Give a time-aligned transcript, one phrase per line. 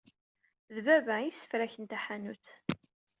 [0.73, 2.47] D baba ay yessefraken taḥanut.